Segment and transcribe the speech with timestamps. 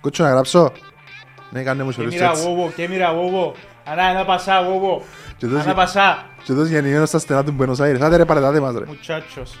[0.00, 0.72] Κότσο να γράψω.
[1.50, 2.42] Ναι, κάνε μου Και σωρούς μοίρα έτσι.
[2.42, 3.54] βόβο, και μοίρα βόβο.
[3.84, 5.02] Ανά, ένα πασά, βόβο.
[5.36, 6.18] Και δώσει- Ανά πασά.
[6.44, 8.00] Και τόσο γεννημένο στα στενά του Buenos Aires.
[8.00, 8.84] Άντε ρε παρετάτε μας ρε.
[8.86, 9.58] Μουτσάτσος.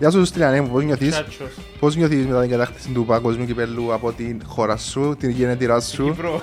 [0.00, 1.58] Γεια σου Στυλιανέ μου, πώς νιώθεις; Μουτσάτσος.
[1.78, 6.04] Πώς νιώθεις μετά την κατάκτηση του παγκοσμίου κυπέλλου από την χώρα σου, την γενέτειρά σου;
[6.04, 6.42] Κύπρο.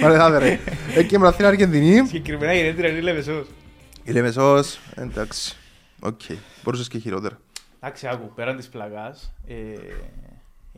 [0.00, 0.58] Παρετάτε ρε.
[0.94, 2.06] Εκεί με στην Αργεντινή.
[2.06, 3.46] Συγκεκριμένα η Ρέντρα είναι Λεβεσός.
[4.04, 5.56] Η Λεμεσός, εντάξει.
[6.00, 6.20] Οκ.
[6.62, 7.38] Μπορούσες και χειρότερα.
[7.80, 9.54] Εντάξει, άκου, πέραν της πλαγάς, ε,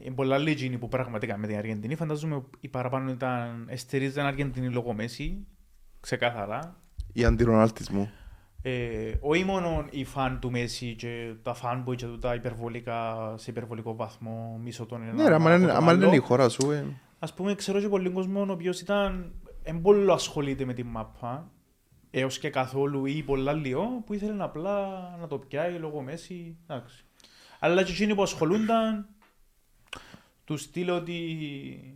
[0.05, 1.95] είναι πολλά λίγοι που πραγματικά με την Αργεντινή.
[1.95, 5.47] Φαντάζομαι οι παραπάνω ήταν εστερίζαν Αργεντινή λόγω Μέση,
[6.00, 6.77] ξεκάθαρα.
[7.12, 7.91] Η αντιρονάλτης
[8.62, 13.95] Ε, όχι μόνο οι φαν του Μέση και τα fanboy και τα υπερβολικά, σε υπερβολικό
[13.97, 16.70] βαθμό μίσο των Ναι ρε, άμα είναι- άμα είναι η χώρα σου.
[16.70, 16.84] ε,
[17.19, 21.50] Ας πούμε, ξέρω και πολύ κόσμος ο οποίος ήταν εν πολύ ασχολείται με την μάπα
[22.11, 24.88] έως και καθόλου ή πολλά λίγο που ήθελε απλά
[25.20, 26.56] να το πιάει λόγω Μέση.
[26.66, 27.05] Εντάξει.
[27.59, 29.09] Αλλά και εκείνοι που ασχολούνταν
[30.44, 31.14] του στείλω ότι
[31.84, 31.88] ε,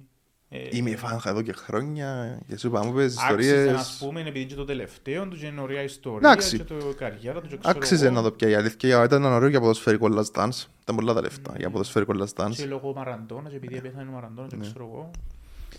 [0.70, 3.96] Είμαι φάνχα εδώ και χρόνια και σου είπα μου πες άξιζε ας ιστορίες.
[4.00, 6.56] πούμε επειδή και το τελευταίο του και είναι ωραία ιστορία Εντάξει.
[6.56, 8.14] και το καριέρα του και ξέρω Άξιζε εγώ.
[8.14, 8.50] να το πιάει.
[8.50, 10.64] Η αλήθεια ήταν ωραίο για ποδοσφαιρικό last dance.
[10.82, 12.68] Ήταν πολλά τα λεφτά για ποδοσφαιρικό last και dance.
[12.68, 14.56] λόγω Μαραντώνα και επειδή πέθανε ο Μαραντώνα Ναι.
[14.56, 15.10] και ξέρω εγώ.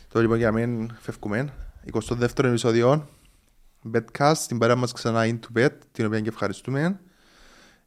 [0.08, 1.54] Τώρα λοιπόν για μένα φεύγουμε.
[1.94, 3.08] 22ο επεισόδιο.
[3.94, 7.00] Betcast, την παρέα μας ξανά into bet, την οποία και ευχαριστούμε.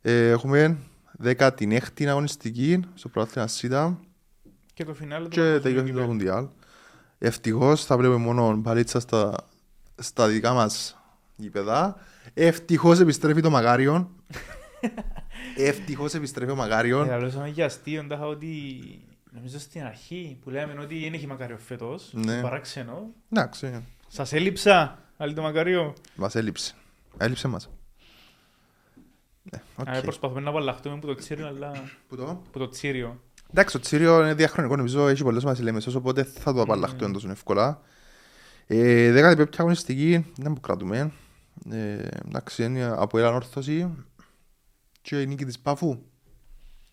[0.02, 0.78] Ε, έχουμε
[1.24, 3.98] 16η αγωνιστική στο πρωτάθλημα ΣΥΤΑ
[4.74, 6.12] Και το φινάλε του και παγκοσμίου τελειώσει το κυπέλλου.
[6.12, 6.46] Μουντιάλ.
[7.26, 9.34] Ευτυχώς θα βλέπουμε μόνο μπαλίτσα στα,
[9.98, 10.98] στα δικά μας
[11.36, 11.96] γήπεδα.
[12.34, 14.08] Ευτυχώς επιστρέφει το Μαγάριον.
[15.56, 17.10] Ευτυχώς επιστρέφει ο Μαγάριον.
[17.10, 18.80] Ε, Μιλούσαμε για αστείο, τάχα ότι
[19.30, 22.40] νομίζω στην αρχή που λέμε ότι δεν έχει μακάριο φέτος, Ναι.
[22.40, 23.10] παράξενο.
[23.32, 25.94] Εντάξει, Σας έλειψα, άλλη το μακάριο.
[26.16, 26.74] μας έλειψε.
[27.18, 27.68] Έλειψε μας.
[29.42, 29.88] Ναι, οκ.
[29.88, 31.72] Α, Προσπαθούμε να απαλλαχτούμε από το τσίριο, αλλά
[32.08, 33.20] Πού το; από το τσίριο.
[33.56, 37.30] Εντάξει, το Τσίριο είναι διαχρονικό, νομίζω έχει πολλές μας λέμε οπότε θα το απαλλαχτούμε τόσο
[37.30, 37.80] εύκολα.
[38.66, 41.12] Ε, δέκατη πέπτια αγωνιστική, δεν που κρατούμε.
[41.70, 43.88] Ε, εντάξει, είναι από η ανόρθωση
[45.02, 45.98] και η νίκη της Πάφου.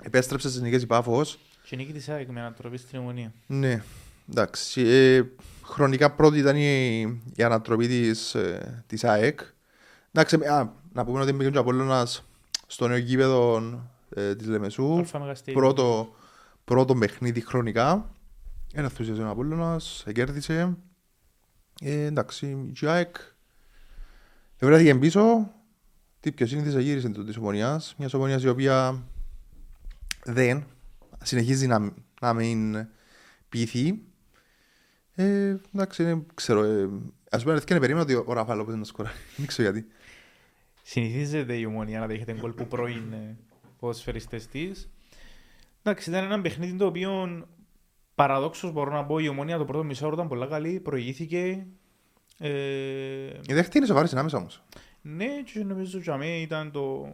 [0.03, 1.39] Επέστρεψε στις νίκες η Πάφος.
[1.69, 3.33] Και νίκη της ΑΕΚ με ανατροπή στην Ομονία.
[3.47, 3.83] Ναι,
[4.31, 4.81] εντάξει.
[4.81, 5.23] Ε,
[5.63, 7.01] χρονικά πρώτη ήταν η,
[7.35, 9.39] η ανατροπή της, ε, της ΑΕΚ.
[10.11, 12.23] Εντάξει, α, να πούμε ότι μπήκε και ο Απόλλωνας
[12.67, 13.63] στο νέο γήπεδο
[14.15, 14.97] ε, της Λεμεσού.
[14.97, 15.59] Αλφα Μεγαστήριο.
[15.59, 16.15] πρώτο,
[16.65, 18.11] πρώτο παιχνίδι χρονικά.
[18.73, 20.77] Ένα ενθουσιασμό ο Απόλλωνας, κέρδισε.
[21.81, 23.15] Ε, εντάξει, η ΑΕΚ
[24.59, 25.51] βρέθηκε πίσω.
[26.19, 27.95] Τι πιο σύνηθιζε γύρισε το της Ομονιάς.
[27.97, 29.03] Μια Ομονιάς η οποία
[30.25, 30.63] δεν
[31.23, 32.87] συνεχίζει να, να μην
[33.49, 34.01] πείθει.
[35.15, 36.63] Ε, εντάξει, δεν ξέρω.
[36.63, 36.89] Ε,
[37.29, 39.15] ας πούμε, αλήθεια, περίμενα ότι ο Ραφάλο να σκοράρει.
[39.37, 39.87] Δεν ξέρω γιατί.
[40.83, 43.37] Συνηθίζεται η Ομονία να δέχεται γκολ που πρώην ε,
[43.79, 44.89] ποδοσφαιριστές της.
[45.83, 47.43] Εντάξει, ήταν ένα παιχνίδι το οποίο
[48.15, 51.67] παραδόξως μπορώ να πω η Ομονία το πρώτο μισό ήταν πολλά καλή, προηγήθηκε.
[52.37, 52.49] Ε,
[53.25, 54.63] Η δεύτερη είναι σοβαρή συνάμεσα όμως.
[55.01, 57.13] Ναι, και νομίζω ότι για μένα ήταν το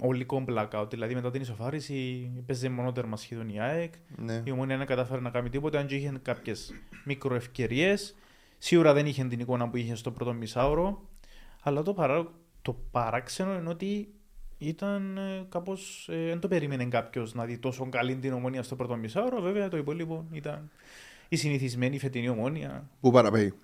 [0.00, 0.86] ολικό blackout.
[0.90, 3.94] Δηλαδή μετά την ισοφάριση παίζε μονότερμα σχεδόν η ΑΕΚ.
[4.16, 4.42] Ναι.
[4.44, 6.74] Η Ομόνια δεν κατάφερε να κάνει τίποτα, αν και είχε κάποιες
[7.04, 8.14] μικροευκαιρίες.
[8.58, 11.08] Σίγουρα δεν είχε την εικόνα που είχε στο πρώτο μισάωρο.
[11.62, 12.32] Αλλά το, παρά...
[12.62, 14.14] το παράξενο είναι ότι
[14.58, 16.08] ήταν ε, κάπως.
[16.12, 19.40] Ε, δεν το περίμενε κάποιος να δει τόσο καλή την ομόνια στο πρώτο μισάωρο.
[19.40, 20.70] Βέβαια το υπόλοιπο ήταν
[21.28, 22.88] η συνηθισμένη φετινή ομόνια.
[23.00, 23.54] Πού παραπέει;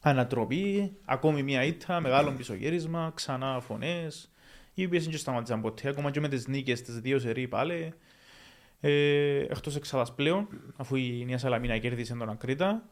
[0.00, 4.30] Ανατροπή, ακόμη μία ήττα, μεγάλο πισωγύρισμα, ξανά φωνές.
[4.74, 7.92] Οι οποίες δεν σταματήσαν ποτέ, ακόμα και με τις νίκες τις δύο σερί πάλι.
[8.80, 12.82] Ε, Εκτός εξάδα πλέον, αφού η Νέα Σαλαμίνα κέρδισε τον Ακρίτα.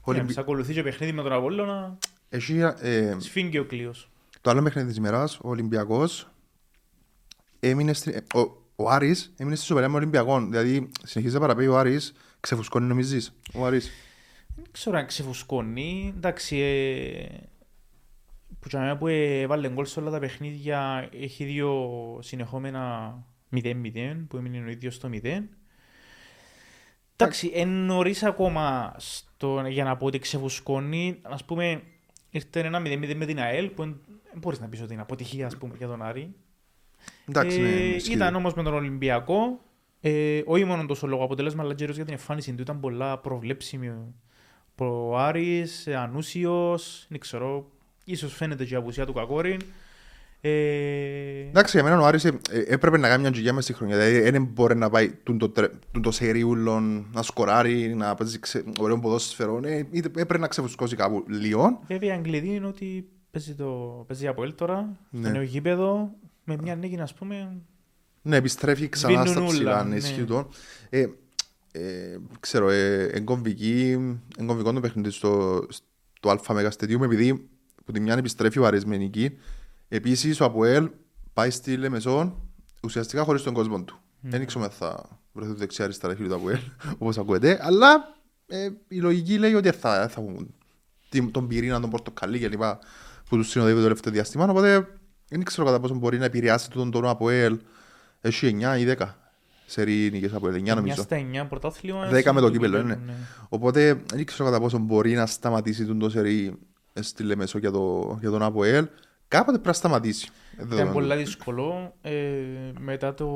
[0.00, 0.32] Ολυμπι...
[0.36, 4.10] Yeah, ακολουθεί και παιχνίδι με τον Απόλλωνα, Έχει, ε, σφίγγει ο κλείος.
[4.48, 6.30] Το άλλο παιχνίδι της ημέρας, ο Ολυμπιακός,
[7.60, 10.40] έμεινε στη, ε, ο, ο Άρης έμεινε στη σοβαρία με Ολυμπιακό.
[10.40, 13.90] Δηλαδή, συνεχίζει να παραπέει ο Άρης, ξεφουσκώνει νομίζεις, ο Άρης;
[14.56, 16.12] Δεν ξέρω αν ξεφουσκώνει.
[16.16, 17.26] Εντάξει, ε,
[18.60, 21.72] που για μένα που έβαλε γκολ σε όλα τα παιχνίδια έχει δύο
[22.22, 23.14] συνεχόμενα
[23.56, 25.42] 0-0 που έμεινε ο ίδιος στο 0.
[27.16, 31.20] Εντάξει, εν νωρίς ακόμα στο, για να πω ότι ξεφουσκώνει.
[31.22, 31.82] Ας πούμε,
[32.30, 34.00] ήρθε ένα 0-0 με την ΑΕΛ που δεν
[34.40, 36.34] μπορείς να πεις ότι είναι αποτυχία ας πούμε, για τον Άρη.
[37.28, 38.12] Εντάξει, ναι, Ε, ισχύει.
[38.12, 39.60] ήταν όμως με τον Ολυμπιακό.
[40.00, 43.92] Ε, όχι μόνο τόσο λόγω αποτέλεσμα, αλλά κυρίω για την εμφάνιση του ήταν πολλά προβλέψιμη.
[44.80, 47.70] Ο Άρης, ε, ανούσιος, δεν ξέρω,
[48.04, 49.56] ίσως φαίνεται και η απουσία του Κακόρη.
[50.40, 50.50] Ε,
[51.48, 53.96] Εντάξει, για μένα ο Άρης ε, ε, έπρεπε να κάνει μια τζιγιά μες στη χρονιά.
[53.98, 56.80] Δηλαδή δεν μπορεί να πάει τούν το, τρε- τούν το σερίουλο,
[57.12, 59.60] να σκοράρει, να παίζει ξε- ωραίο ποδόσφαιρο.
[59.64, 61.80] Ε, είτε- έπρεπε να ξεφουσκώσει κάπου λίγο.
[61.86, 65.20] Βέβαια, η Αγγλική είναι ότι παίζει, το, παίζει από ελ τώρα, Ναι.
[65.22, 66.10] στο νέο γήπεδο,
[66.44, 67.60] με μια νίκη, να πούμε,
[68.22, 69.96] Ναι, επιστρέφει ξανά στα Σβήνουν ψηλά, όλα, ναι, ναι.
[69.96, 70.48] ισχύει το.
[70.90, 71.06] Ε,
[71.72, 73.96] ε, ξέρω, ε, εγκομβική,
[74.38, 75.66] εγκομβικό το παιχνίδι στο,
[76.16, 77.48] στο Αλφα Μέγα Στεδίου, επειδή
[77.84, 79.36] που τη μια επιστρέφει ο Άρης με νική.
[79.88, 80.90] Επίσης, ο Αποέλ
[81.32, 82.34] πάει στη Λεμεσόν
[82.82, 83.98] ουσιαστικά χωρίς τον κόσμο του.
[84.20, 86.58] Δεν ήξερα αν θα βρεθεί δεξιά αριστερά χείλη του Αποέλ,
[86.98, 88.14] όπως ακούετε, αλλά
[88.46, 90.54] ε, η λογική λέει ότι θα, θα έχουν
[91.08, 92.62] την- τον πυρήνα, τον πορτοκαλί κλπ.
[93.28, 94.44] που τους συνοδεύει το τελευταίο διάστημα.
[94.44, 94.86] Οπότε
[95.28, 97.58] δεν ξέρω κατά πόσο μπορεί να επηρεάσει τον τον Αποέλ.
[98.20, 99.06] Έχει 9 ή 10
[99.66, 101.02] σερί νίκες από 9 μια νομίζω.
[101.02, 102.06] στα 9 πρωτάθλημα.
[102.06, 102.98] Δέκα με το στο κύπελλο, ναι.
[103.48, 106.58] Οπότε δεν ξέρω κατά πόσο μπορεί να σταματήσει τον το σερί
[107.00, 108.88] στη Λεμεσό για, το, για τον Αποέλ.
[109.28, 110.28] Κάποτε πρέπει να σταματήσει.
[110.50, 110.92] Ε, Ήταν δεδομένου.
[110.92, 111.94] πολύ δύσκολο.
[112.02, 113.26] Ε, μετά, το,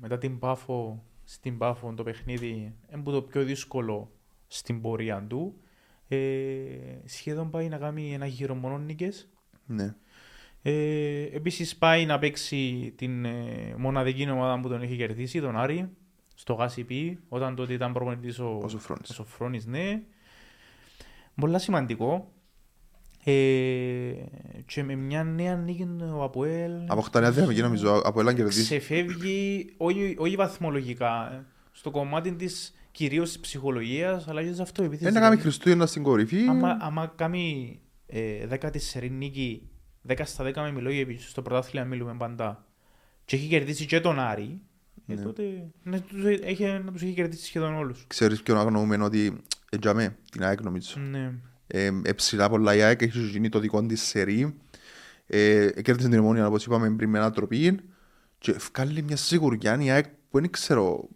[0.00, 4.10] μετά την Πάφο, στην Πάφο το παιχνίδι, είναι που το πιο δύσκολο
[4.46, 5.54] στην πορεία του.
[6.08, 6.18] Ε,
[7.04, 9.28] σχεδόν πάει να κάνει ένα γύρο μόνο νίκες.
[9.66, 9.94] Ναι.
[10.62, 15.90] Ε, Επίσης πάει να παίξει την ε, μοναδική ομάδα που τον έχει κερδίσει, τον Άρη,
[16.34, 19.10] στο Γάσιπι, όταν τότε ήταν προπονητής ο, Ο Σοφρόνης.
[19.10, 20.02] ο Σοφρόνης, ναι.
[21.40, 22.32] Πολλά σημαντικό.
[23.24, 24.12] Ε,
[24.66, 28.62] και με μια νέα νίκη ο Αποέλ Αποκτά νέα δυναμική νομίζω από Ελλάν κερδίσει.
[28.62, 35.04] ξεφεύγει όχι, όχι βαθμολογικά, ε, στο κομμάτι της κυρίως της ψυχολογίας, αλλά και της αυτοεπίθεσης.
[35.04, 36.46] Δεν να κάνει Δηλαδή, Χριστούγεννα στην κορυφή.
[36.48, 39.68] Άμα, άμα κάνει ε, δέκατης σερή νίκη,
[40.08, 42.64] 10 στα 10 με μιλόγια επίσης, στο πρωτάθλημα μιλούμε πάντα,
[43.24, 44.60] και έχει κερδίσει και τον Άρη,
[45.06, 45.22] ε, Ναι.
[45.22, 45.42] τότε
[45.82, 48.04] ναι, τους έχει, να τους έχει κερδίσει σχεδόν όλους.
[48.06, 51.00] Ξέρεις ποιον αγνοούμε ότι έτζαμε την ΑΕΚ νομίζω.
[51.10, 51.32] Ναι.
[51.72, 54.54] Ε, ε, ψηλά πολλά η ΑΕΚ έχει γίνει το δικό της σερί.
[55.26, 57.80] Ε, κέρδισε την Ομόνια όπως είπαμε πριν με ανατροπή
[58.38, 61.08] και βγάλει μια σιγουριά η ΑΕΚ που δεν ξέρω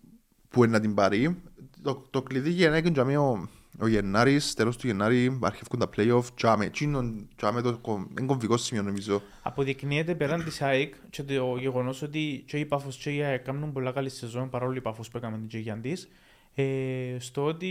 [0.48, 1.36] πού είναι να την πάρει.
[1.82, 3.48] Το, το κλειδί για να είναι ο,
[3.78, 8.56] ο Γενάρης, τέλος του Γενάρη, αρχιεύκουν τα play-off, τζάμε, τσίνον, τζάμε το κομ- είναι κομβικό
[8.56, 9.22] σημείο νομίζω.
[9.42, 13.72] Αποδεικνύεται πέραν της ΑΕΚ και το γεγονός ότι και η Πάφος και η ΑΕΚ κάνουν
[13.72, 16.08] πολλά καλή σεζόν παρόλο η Πάφος που έκαμε την Τζεγιαντής
[16.54, 17.68] ε, στο ότι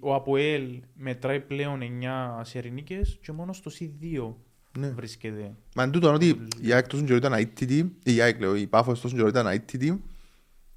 [0.00, 4.34] ο Αποέλ μετράει πλέον 9 σερινίκες και μόνος στο C2
[4.78, 4.88] Ναι.
[4.88, 5.54] βρίσκεται.
[5.74, 9.00] Μα εν τούτο ότι η ΑΕΚ τόσο καιρό ήταν αίτητη, η ΑΕΚ λέω, η Πάφος
[9.00, 10.02] τόσο καιρό ήταν αίτητη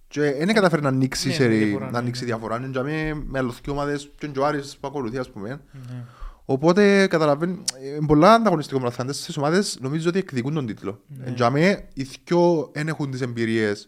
[0.07, 2.27] και δεν καταφέρει να ανοίξει, Ναι, σερί, με διαφορά, να ναι, ανοίξει ναι.
[2.27, 2.57] διαφορά.
[2.57, 5.49] Είναι τζάμε με άλλες δύο ομάδες και ο Άρης που ακολουθεί ας πούμε.
[5.49, 6.03] Ναι.
[6.45, 11.01] Οπότε καταλαβαίνει, ε, πολλά ανταγωνιστικό μαθαντές στις ομάδες νομίζω ότι εκδικούν τον τίτλο.
[11.07, 11.25] Ναι.
[11.25, 11.31] Ναι.
[11.31, 13.87] Τζάμε, οι δυο δεν έχουν τις εμπειρίες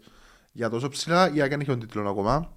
[0.52, 2.54] για τόσο ψηλά, η ΑΕΚ δεν έχει τον τίτλο ακόμα.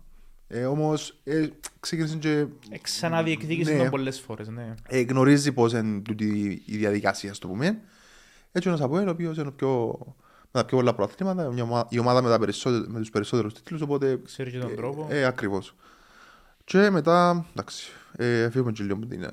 [0.55, 1.47] Ε, όμως ε,
[1.81, 3.79] ξεκίνησε και Ε, Ξαναδιεκδίκησε Ναι.
[3.79, 4.75] τον πολλές φορές, ναι.
[4.89, 7.79] ε, γνωρίζει πώς είναι τούτη η διαδικασία, ας το πούμε.
[8.53, 9.99] Έτσι ένας Αποέλ, ο οποίος είναι ο πιο,
[10.41, 13.55] με τα πιο πολλά προαθλήματα, μια ομα- η ομάδα με, τα περισσότε- με τους περισσότερους
[13.55, 15.07] τίτλους, οπότε Ξέρει και τον τρόπο.
[15.11, 15.75] ε, ακριβώς.
[16.65, 19.29] Και μετά, εντάξει, ε, φύγουμε και λίγο από την, ε,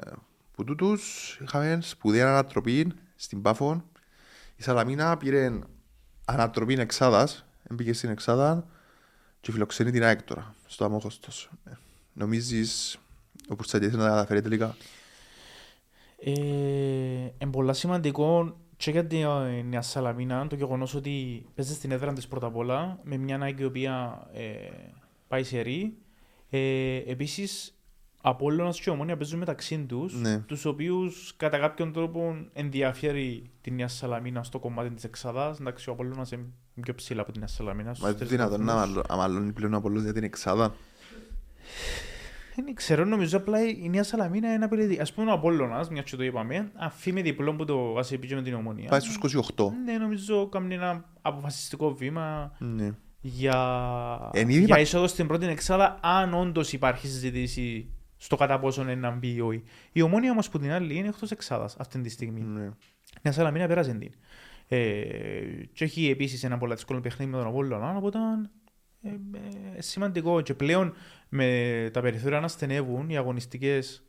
[0.55, 1.37] που τούτους.
[1.43, 3.83] Είχαμε σπουδαία ανατροπή στην Πάφο.
[4.55, 5.51] Η Σαλαμίνα πήρε
[6.25, 8.65] ανατροπή εξάδας, έμπηκε στην εξάδα
[9.41, 11.49] και φιλοξενεί την ΑΕΚ τώρα, στο αμόχωστος.
[11.65, 11.71] Ε,
[12.13, 12.99] Νομίζεις
[13.49, 14.75] ο Πουρτσατιές να τα καταφέρει τελικά.
[16.23, 21.91] Ε, είναι πολλά σημαντικό και για την ε, Νέα Σαλαμίνα το γεγονός ότι παίζει στην
[21.91, 24.69] έδρα της πρώτα απ' όλα με μια Nike η οποία ε,
[25.27, 25.97] πάει σε ρί.
[26.49, 27.78] Ε, Επίσης,
[28.21, 30.39] Απόλλωνας και Ομόνια παίζουν μεταξύ τους, Ναι.
[30.39, 35.55] τους οποίους κατά κάποιον τρόπο ενδιαφέρει τη Νέα Σαλαμίνα στο κομμάτι της Εξαδά.
[35.59, 36.45] Εντάξει, ο Απόλλωνας είναι
[36.81, 37.89] πιο ψηλά από τη Νέα Σαλαμίνα.
[37.89, 38.89] στους Μα είναι τρεις δυνατόν να βαθμούς.
[38.95, 40.73] μαλλω- να μαλλώνει πλέον ο Απόλλωνας για την εξάδα;
[42.55, 45.01] Δεν ξέρω, νομίζω απλά η Νέα Σαλαμίνα είναι απειλητική.
[45.01, 48.35] Ας πούμε ο Απόλλωνας, μιας και το είπαμε, αφή με διπλό που το βάζει πήγε
[48.35, 48.89] με την Ομόνια.
[48.89, 49.71] Πάει στους 28.
[49.85, 52.91] Ναι, νομίζω κάνει ένα αποφασιστικό βήμα Ναι.
[53.21, 57.89] για, Εν ήδη για υπά- είσοδο στην πρώτη εξάδα, αν όντως υπάρχει συζήτηση
[58.21, 59.63] στο κατά πόσο είναι να μπει ή όχι.
[59.91, 62.41] Η ομόνια όμως που την άλλη είναι εκτός εξάδας αυτή τη στιγμή.
[62.41, 62.69] Ναι.
[63.23, 64.11] Μια Σαλαμίνα πέρασε την.
[64.67, 64.77] Ε,
[65.73, 68.17] και έχει επίσης ένα πολύ δύσκολο παιχνίδι με τον Απόλλωνα, οπότε
[69.01, 69.09] ε,
[69.75, 70.41] ε, σημαντικό.
[70.41, 70.93] Και πλέον
[71.29, 74.03] με τα περιθώρια να στενεύουν, οι αγωνιστικές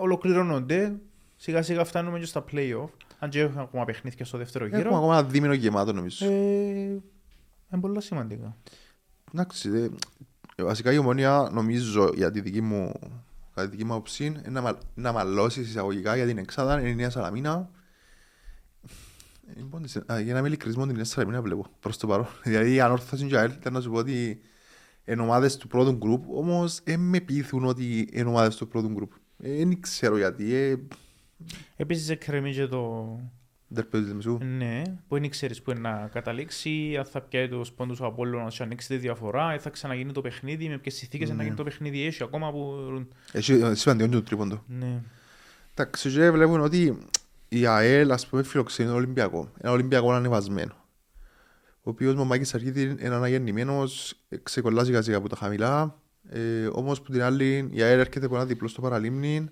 [0.00, 0.98] ολοκληρώνονται.
[1.36, 2.88] Σιγά σιγά φτάνουμε και στα play-off.
[3.18, 4.96] Αν και έχουμε ακόμα παιχνίδια στο δεύτερο Έχουμε γύρο.
[4.96, 6.26] ακόμα ένα δίμηνο γεμάτο νομίζω.
[6.26, 8.56] Ε, είναι πολύ σημαντικά.
[9.32, 9.90] Εντάξει, ε, ε,
[10.62, 12.92] βασικά η ομόνια νομίζω για τη δική μου,
[13.54, 16.88] κατά τη δική μου άποψη είναι να, μα- να μαλώσεις εισαγωγικά για την εξάδα είναι
[16.88, 17.70] η Νέα Σαλαμίνα.
[19.48, 22.06] Ε, λοιπόν, της- α, Για να είμαι ειλικρινής μόνο την Νέα Σαλαμίνα βλέπω προς το
[22.06, 22.26] παρόν.
[22.44, 24.40] Δηλαδή η ανόρθωση και η ΑΕΛ ήταν να σου πω ότι
[25.04, 29.12] είναι ομάδες του πρώτου γκρουπ όμως δεν με πείθουν ότι είναι ομάδες του πρώτου γκρουπ.
[29.42, 30.54] Ε, Δεν ξέρω γιατί.
[30.54, 30.76] ε,
[31.76, 33.06] Επίσης εκκρεμεί και το,
[33.68, 34.38] Δερπέζι της Μεσού.
[34.42, 38.56] Ναι, που δεν ξέρεις που είναι να καταλήξει, αν θα πιάει το πόντους ο Απόλλωνας
[38.56, 41.34] και ανοίξει τη διαφορά, ή θα ξαναγίνει το παιχνίδι, με ποιες συνθήκες Ναι.
[41.34, 42.74] να γίνει το παιχνίδι, έχει ακόμα που...
[43.32, 44.64] Έχει ε, σημαντικό και το τρίποντο.
[44.66, 45.02] Ναι.
[45.74, 46.98] Εντάξει, και βλέπουν ότι
[47.48, 49.52] η ΑΕΛ, ας πούμε, φιλοξενεί τον Ολυμπιακό.
[49.60, 50.74] Ένα Ολυμπιακό ανεβασμένο.
[51.82, 56.00] Ο οποίος με τον Μάκη Σεργίδη είναι αναγεννημένος, ξεκολλά σιγά σιγά από τα χαμηλά.
[56.28, 59.46] Ε, όμως που την άλλη η ΑΕΛ έρχεται από ένα διπλό στο Παραλίμνι.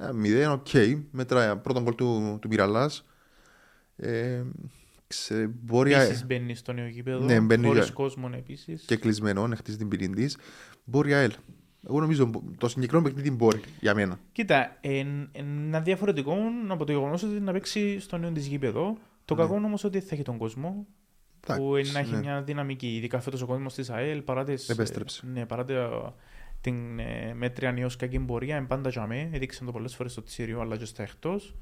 [0.00, 0.68] Ε, μηδέν, οκ.
[1.10, 3.04] Με το πρώτον γκολ του, του Μιραλλάς.
[3.96, 4.42] Ε,
[5.06, 8.82] ξε, μπορεί α- Επίσης μπαίνει στο νέο γήπεδο, Ναι, μπαίνει χωρίς για- κόσμο επίσης.
[8.86, 10.36] και κλεισμένο, να χτίσει την πυρήν της.
[10.84, 11.32] Μπορεί η ΑΕΛ.
[11.88, 14.18] Εγώ νομίζω το συγκεκριμένο παιχνίδι μπορεί για μένα.
[14.32, 16.36] Κοίτα, εν- ένα διαφορετικό
[16.68, 18.96] από το γεγονός ότι να παίξει στο νέο της γήπεδο.
[19.24, 19.40] Το Ναι.
[19.42, 20.86] κακό όμως ότι θα έχει τον κόσμο
[21.40, 22.18] που Εντάξει, να έχει ναι.
[22.20, 22.96] μια δυναμική.
[22.96, 25.26] Ειδικά φέτος ο κόσμος της ΑΕΛ παρά, τις, Επέστρεψε.
[25.32, 26.14] ναι, παρά τα-
[26.60, 29.30] την ε, μέτρια νέο κακή πορεία, είναι πάντα για μέ.
[29.32, 31.54] Έδειξαν το πολλές φορές στο Τσίριο αλλά και στα εκτός.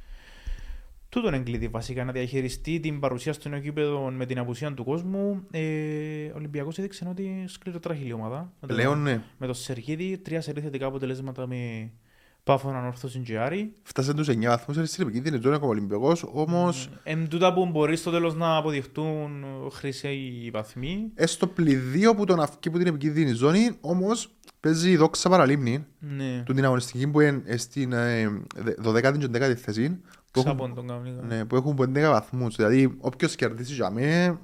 [1.14, 5.47] Τούτον εγκλήτη βασικά να διαχειριστεί την παρουσία στο νέο γήπεδο με την απουσία του κόσμου.
[5.50, 5.61] Ε,
[6.26, 8.52] ο Ολυμπιακός έδειξε ότι σκληροτράχει η ομάδα.
[8.61, 9.23] Με το- Πλέον ναι.
[9.38, 11.90] με το Σεργίδη, τρία σερή θετικά αποτελέσματα με
[12.44, 13.73] πάφο ανόρθωση και Άρη.
[13.83, 17.66] Φτάσαν τους 9 βαθμούς, είναι στην επικίνδυνη ζώνη ακόμα ο Ολυμπιακός, όμως Εν τούτα που
[17.66, 21.11] μπορεί στο τέλος να αποδειχτούν χρυσοί βαθμοί.
[21.14, 24.30] έστω πληδίο που τον αυκεί που την επικίνδυνη ζώνη, όμως
[24.61, 29.26] παίζει η δόξα παραλίμνη, Ναι, του την αγωνιστική που είναι στην ε, δε- 12η και
[29.33, 30.02] 11η θέση, που έχουν,
[30.43, 31.23] ξάπον τον κανονικά.
[31.26, 34.38] ναι, που έχουν 11 βαθμούς, δηλαδή όποιος κερδίσει για μέ,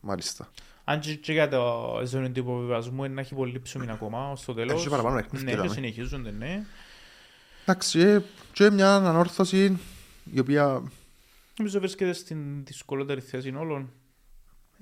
[0.00, 0.48] μάλιστα.
[0.84, 4.44] Αν και, και για το ζώνη του υποβιβασμού είναι να έχει πολύ ψωμί ακόμα ως
[4.44, 4.80] το τέλος.
[4.80, 5.72] Έχει παραπάνω παιχνίδια, Ναι, και δάμε.
[5.72, 6.64] συνεχίζονται, ναι.
[7.64, 8.22] Εντάξει, ε,
[8.52, 9.78] και μια ανόρθωση
[10.32, 10.82] η οποία
[11.58, 13.90] Νομίζω βρίσκεται στην δυσκολότερη θέση όλων.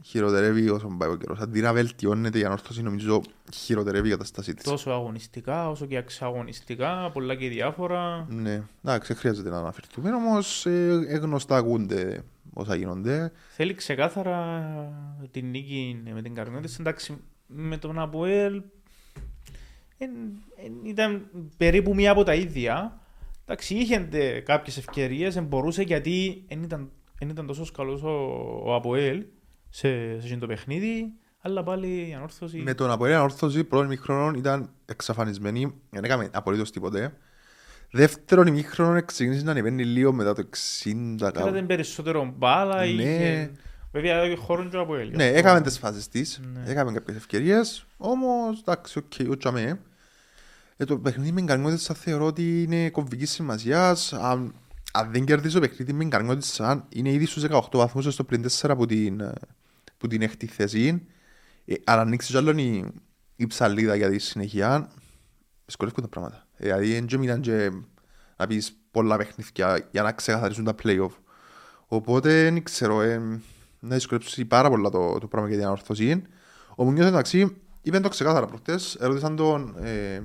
[0.03, 1.39] Χειροτερεύει όσο πάει ο καιρός.
[1.41, 3.23] Αντί να βελτιώνεται η ανόρθωση, νομίζω
[3.53, 4.65] χειροτερεύει η κατάστασή της.
[4.65, 8.27] Τόσο αγωνιστικά όσο και εξαγωνιστικά, πολλά και διάφορα.
[8.29, 13.33] Ναι, εντάξει, δεν χρειάζεται να αναφερθούμε, όμως ε, ε, γνωστά ακούνται όσα γίνονται.
[13.49, 14.63] Θέλει ξεκάθαρα
[15.31, 16.79] την νίκη με την Καρμιώτης.
[16.79, 18.63] Εντάξει, με τον Αποέλ
[19.99, 22.99] εν- εν- ήταν περίπου μία από τα ίδια.
[23.47, 24.09] Εντάξει, είχε
[24.45, 28.09] κάποιες ευκαιρίες, μπορούσε γιατί δεν ήταν, εν ήταν τόσο καλός ο,
[28.65, 29.25] ο Αποέλ
[29.77, 29.89] σε,
[30.21, 32.57] σε εκείνο το παιχνίδι, αλλά πάλι η ανόρθωση.
[32.59, 37.13] Με τον Αποέλ ανόρθωση πρώτον ημίχρονο ήταν εξαφανισμένη, δεν έκαμε απολύτως τίποτε.
[37.91, 40.49] Δεύτερον ημίχρονο ξεκίνησε να ανεβαίνει λίγο μετά το
[40.85, 41.39] 60 κάπου.
[41.39, 42.85] Κράταε περισσότερο μπάλα, Ναι.
[42.85, 43.51] είχε...
[43.93, 45.11] Βέβαια, είχε χώρο και ο Αποέλ.
[45.15, 46.71] Ναι, έκαμε τις φάσεις της, Ναι.
[46.71, 49.81] έκαμε κάποιες ευκαιρίες, όμως εντάξει, οκ, ούτσα με.
[50.77, 54.13] Ε, το παιχνίδι με Καρμιώτισσα θεωρώ ότι είναι κομβικής σημασίας.
[54.13, 54.55] Αν,
[54.93, 58.71] αν δεν κερδίσει το παιχνίδι με Καρμιώτισσα, είναι ήδη στους 18 βαθμούς στο πλην 4
[58.71, 59.33] από την, ε,
[59.97, 61.07] που την έκτη θέση.
[61.65, 62.93] Ε, αν ανοίξεις κι άλλον η,
[63.37, 64.91] η ψαλίδα για τη συνεχεία,
[65.65, 66.47] δυσκολεύουν τα πράγματα.
[66.57, 67.71] Ε, δηλαδή, δεν και μιλάνε και
[68.37, 71.11] να πεις πολλά παιχνίδια για να ξεκαθαρίσουν τα play-off.
[71.87, 73.19] Οπότε, δεν ξέρω, ε,
[73.81, 76.23] να δυσκολέψει πάρα πολλά το, το πράγμα για την ανορθωσή.
[76.77, 80.23] Ο Μουνιός εντάξει, είπε το ξεκάθαρα προχτές, ερώτησαν τον ε,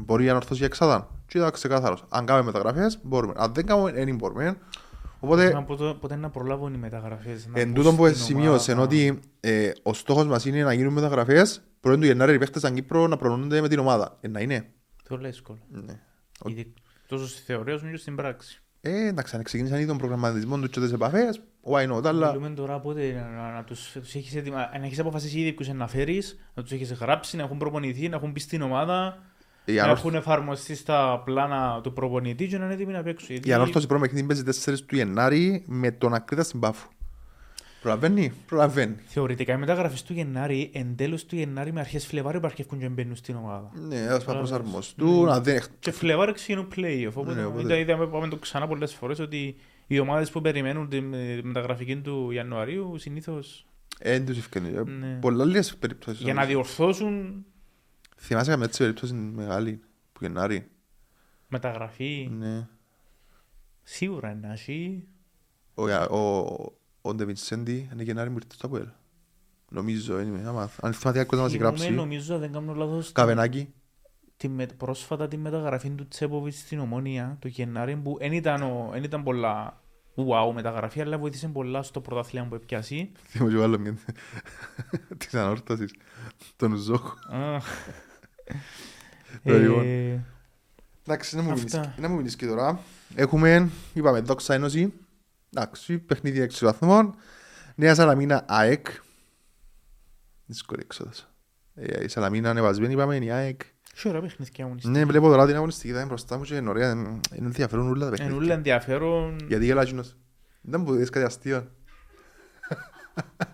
[0.00, 2.04] μπορεί η ανορθώση για εξάδα; Και ήταν ξεκάθαρος.
[2.08, 3.32] Αν κάνουμε μεταγραφές, μπορούμε.
[3.36, 4.58] Αν δεν κάνουμε, δεν μπορούμε.
[5.20, 7.46] Οπότε, Μα ποτέ, ποτέ να προλάβουν οι μεταγραφές.
[7.46, 8.86] να εν μπουν τούτον που στην σημείωσε ομάδα.
[8.86, 12.74] ότι ε, ο στόχος μας είναι να γίνουν μεταγραφές, πρώην του Γενάρη οι παίχτες σαν
[12.74, 14.18] Κύπρο να προνούνται με την ομάδα.
[14.20, 14.66] Ε, να είναι.
[15.08, 15.58] Πολύ εύκολο.
[15.68, 16.00] Ναι.
[16.44, 16.72] Ο- Ήδη
[17.06, 18.62] Τόσος στη θεωρίας όσο και στην πράξη.
[18.80, 22.50] Ε, εντάξει, αν ξεκίνησαν ήδη τον προγραμματισμό τους και τις επαφές, why not, αλλά Μιλούμε
[22.54, 25.86] τώρα πότε να, να, να τους, τους έχεις, έτοιμα, να έχεις αποφασίσει ήδη ποιους να
[25.86, 29.82] φέρεις, να τους έχεις γράψει, να έχουν προπονηθεί, να έχουν μπει στην ομάδα, η να
[29.82, 33.36] ανόρθωση- έχουν εφαρμοστεί στα πλάνα του προπονητή και να είναι έτοιμοι να παίξουν.
[33.44, 36.88] η ανόρθωση πρώτο παιχνίδι παίζει 4 του Γενάρη με τον Ακρίτα στην Πάφου.
[37.82, 38.94] Προλαβαίνει, προλαβαίνει.
[39.06, 43.16] Θεωρητικά οι μεταγραφές του Γενάρη, εν τέλος του Γενάρη με αρχές Φλεβάρι αρχεύκουν και μπαίνουν
[43.16, 43.70] στην ομάδα.
[43.88, 44.38] Ναι, ας πάμε Μπράβο.
[44.38, 47.12] προσαρμοστούν, αν δεν Και Φλεβάρι ξεκινούν play-off.
[47.14, 50.88] Οπότε, Ναι, οπότε- είδα- είδαμε πάμε το ξανά πολλές φορές ότι οι ομάδες που περιμένουν
[50.88, 51.00] τη
[51.42, 53.66] μεταγραφική του Ιανουαρίου συνήθως
[54.02, 54.68] Δεν τους ευκαινεί.
[54.76, 55.18] Ε, Ναι.
[55.20, 56.22] Πολλά λίγες περιπτώσεις.
[56.22, 57.44] για να διορθώσουν
[58.22, 59.80] Θυμάσαι καμιά έτσι περίπτωση μεγάλη
[60.12, 60.70] που Γενάρη;
[61.48, 62.68] μεταγραφή Ναι.
[63.82, 65.08] σίγουρα είναι να έχει.
[65.74, 66.46] Ο, ο,
[67.00, 68.86] ο Ντεβινσέντι είναι Γενάρη μου ήρθε στο Αποέλ.
[69.70, 70.48] Νομίζω, δεν είμαι.
[70.48, 71.90] άμα- Αν θυμάται κάποιος να μας Θυμούμαι, γράψει.
[71.94, 73.72] νομίζω, αν δεν κάνω λάθος, Καβενάκι.
[74.36, 78.90] τη, με, πρόσφατα τη μεταγραφή του Τσέποβιτς στην Ομόνια το Γενάρη που δεν ήταν, ο-
[78.94, 79.82] εν ήταν πολλά
[80.16, 83.10] wow μεταγραφή αλλά βοήθησε πολλά στο πρωτάθλημα που έπιασε.
[83.28, 83.96] Θυμώ και άλλο μια
[85.18, 85.94] της ανόρθωσης.
[86.56, 87.14] Τον Ζόχο.
[88.50, 89.40] Α.
[89.44, 89.84] Το λοιπόν.
[89.86, 90.24] Ε,
[91.06, 91.60] Εντάξει, να μου Αυτά.
[91.78, 92.80] μιλήσεις- να μου μιλήσεις και τώρα.
[93.14, 94.92] Έχουμε, είπαμε, δόξα ένωση.
[95.54, 97.14] Εντάξει, παιχνίδι έξι βαθμών.
[97.74, 98.86] Νέα Σαλαμίνα ΑΕΚ.
[100.46, 101.28] Δύσκολη εξόδος.
[101.74, 103.60] Ε, Η Σαλαμίνα ανεβασμένη, είπαμε, είναι η ΑΕΚ.
[103.96, 104.98] έχει ωραία παιχνίδια αγωνιστικά.
[104.98, 106.90] Ναι, βλέπω τώρα την αγωνιστική, θα είναι μπροστά μου και είναι ωραία.
[106.90, 108.54] Είναι ενδιαφέρον όλα τα Είναι όλα παιχνίδια.
[108.54, 109.38] ενδιαφέρον.
[109.48, 110.16] Γιατί γελάς εκείνος.
[110.60, 111.70] Δεν μου δεις κάτι αστείο.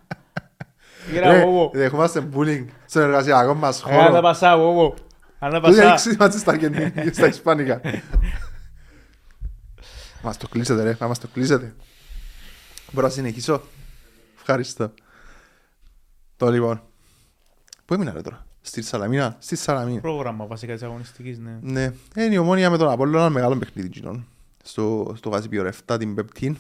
[1.10, 1.70] Γεια, Ρε, βόβο.
[1.74, 4.20] Δεχόμαστε bullying στον εργασιακό μας Ε, Ανά χώρο.
[4.20, 4.94] πασά, βόβο.
[5.38, 5.92] Ανά Τούτοι πασά.
[5.92, 7.80] έξι είμαστε στα Αργεντινή, στα Ισπανικά.
[10.22, 11.74] Μας το κλείσετε ρε, να μας το κλείσετε.
[12.92, 13.62] Μπορώ να συνεχίσω.
[14.36, 14.92] Ευχαριστώ.
[16.36, 16.82] Το λοιπόν.
[17.84, 19.36] Πού έμεινα ρε τώρα; Στη Σαλαμίνα.
[19.38, 20.00] Στη Σαλαμίνα.
[20.00, 21.58] Πρόγραμμα βασικά της αγωνιστικής, ναι.
[21.60, 21.92] Ναι.
[22.16, 24.26] Είναι η ομόνια με τον Απόλλωνα ένα μεγάλο παιχνίδι κοινών.
[24.64, 26.56] Στο, στο Γαζιπιο Ρεφτά την Πεπτή.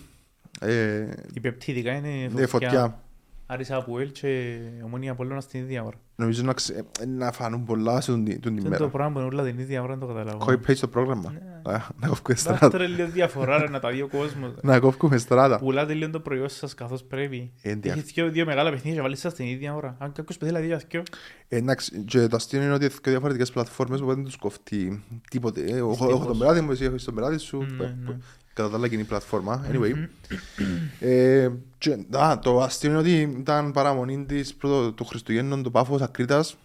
[0.60, 3.00] Ε, Η πεπτήδικα είναι ναι, φωτιά.
[3.46, 3.54] Φωτιά.
[3.54, 5.96] Άρισα από Ελ και ομονία Απόλλωνα στην ίδια ώρα.
[6.16, 6.84] Νομίζω να, ξε...
[7.00, 8.88] ε, να φανούν πολλά σε την, την Είναι το ημέρα.
[8.88, 10.44] πράγμα που είναι όλα την ίδια ώρα, δεν το καταλαβαίνω.
[10.44, 11.32] Κόι paste το πρόγραμμα.
[11.32, 11.72] Ναι.
[11.72, 12.68] Α, Να κόβουμε Εντάξει, στράτα.
[12.70, 14.52] τώρα λίγο διαφορά ρε, να τα δει ο κόσμος.
[14.62, 15.58] Να κόβουμε στράτα.
[15.58, 17.52] Πουλάτε λίγο το προϊόν σας καθώς πρέπει.
[17.62, 19.96] Ε, δια- Έχεις δύο, δύο μεγάλα παιχνίδια και βάλεις σας την ίδια ώρα.
[19.98, 21.02] Αν κάποιος παιδί δηλαδή δυο.
[21.48, 25.60] Εντάξει, και το αστείο είναι ότι έχει και διαφορετικές πλατφόρμες που δεν τους κοφτεί τίποτε.
[25.60, 26.38] Ε, έχω, έχω τον Ευτυχώς.
[26.38, 27.66] πελάτη μου, εσύ έχεις τον πελάτη σου.
[28.56, 28.68] Ναι, που- ναι.
[28.68, 29.66] που- Κατά τα άλλα κοινή πλατφόρμα.
[29.72, 29.92] Anyway.
[31.00, 36.00] Ε, και, α, το αστείο είναι ότι ήταν παραμονή της πρώτο, του Χριστουγέννων το Πάφος
[36.00, 36.56] Ακρίτας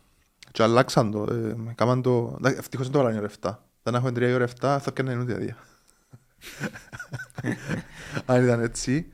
[0.51, 1.23] και αλλάξαν το.
[1.33, 3.55] Ε, κάμαν το εντάξει, ευτυχώς δεν το βάλανε η ώρα 7.
[3.83, 5.57] Δεν έχουμε τρία η ώρα 7, θα έπαιρνε ούτε αδεία.
[8.25, 9.05] Αν ήταν έτσι.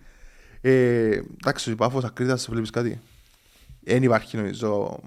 [0.62, 3.00] Ε, εντάξει, ο Πάφος Ακρίτας βλέπεις κάτι;
[3.80, 5.00] Δεν υπάρχει νομίζω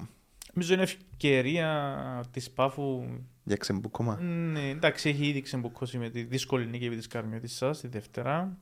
[0.55, 1.95] Νομίζω είναι ευκαιρία
[2.31, 3.05] της Πάφου.
[3.45, 4.21] Για ξεμπούκομα.
[4.21, 8.59] Ναι, εντάξει, έχει ήδη ξεμπουκώσει με τη δύσκολη νίκη επί της Καρμιώτισσας τη Δευτέρα.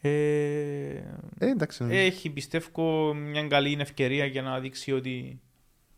[0.00, 0.08] Ε,
[1.38, 1.82] Ε, εντάξει.
[1.82, 2.00] νομίζω.
[2.00, 5.40] έχει πιστεύω μια καλή ευκαιρία για να δείξει ότι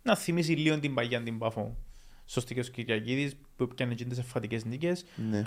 [0.03, 1.77] να θυμίσει λίγο την παγιά την Πάφο.
[2.27, 5.05] Σωστή και ο Κυριακίδης που έπιανε και τις εφατικές νίκες.
[5.31, 5.43] Ναι.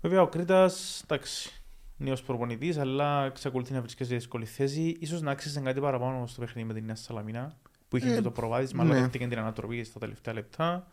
[0.00, 1.62] Βέβαια ο Κρήτας, εντάξει,
[1.96, 4.96] νέος προπονητής, αλλά εξακολουθεί να βρίσκεται σε δύσκολη θέση.
[5.00, 7.56] Ίσως να άξιζε κάτι παραπάνω στο παιχνίδι με την Νέα Σαλαμίνα,
[7.88, 9.00] που είχε Ε, και το προβάδισμα, αλλά ναι.
[9.00, 10.86] δέχτηκε την ανατροπή στα τελευταία λεπτά.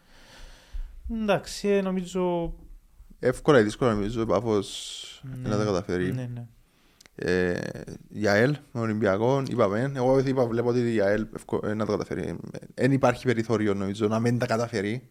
[1.11, 2.53] Εντάξει, ε, νομίζω...
[3.19, 6.13] Εύκολα ή δύσκολα νομίζω ο Πάφος ναι, να τα καταφέρει.
[6.13, 6.47] Ναι, ναι.
[7.15, 7.59] Ε,
[8.09, 9.91] η ΑΕΛ με τον Ολυμπιακό, είπαμε.
[9.95, 12.39] Εγώ είπα, βλέπω ότι η ΑΕΛ ευκο- ε, να τα καταφέρει.
[12.73, 15.09] Δεν υπάρχει περιθώριο νομίζω να μην τα καταφέρει.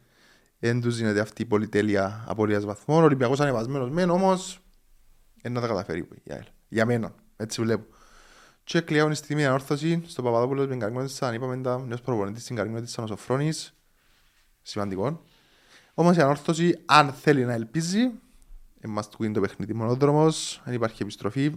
[0.58, 3.02] Δεν τους δίνεται αυτή η πολυτέλεια απολύτω βαθμών.
[3.02, 4.60] Ο Ολυμπιακός ανεβασμένος μεν όμως
[5.42, 6.44] δεν να τα καταφέρει η ΑΕΛ.
[6.68, 7.86] Για μένα, έτσι βλέπω.
[8.64, 11.34] Και κλειώνει στη τιμή ανόρθωση στο Παπαδόπουλος με Καρμιώτησα.
[11.34, 13.50] Είπαμε τα νέος προπονητής στην Καρμιώτησα ο Σοφρόνη.
[14.62, 15.24] Σημαντικό.
[15.94, 18.10] Όμως η ανόρθωση, αν θέλει να ελπίζει,
[18.80, 21.54] εμάς του είναι το παιχνίδι μονόδρομος, δεν υπάρχει επιστροφή.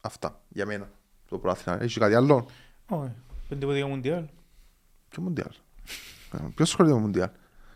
[0.00, 0.90] Αυτά, για μένα.
[1.28, 1.82] Το πρόθυμα.
[1.82, 2.48] Έχεις κάτι άλλο;
[2.88, 3.12] Όχι,
[3.48, 4.24] πέντε πόδια Μουντιάλ.
[5.08, 5.50] Ποιο Μουντιάλ.
[6.32, 7.28] Ε, Ποιος ασχολείται με Μουντιάλ;